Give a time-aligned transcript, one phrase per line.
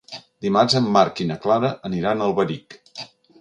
[0.45, 2.81] Dimarts en Marc i na Clara aniran a Alberic.